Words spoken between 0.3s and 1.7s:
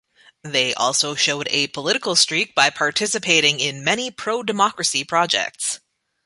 They also showed a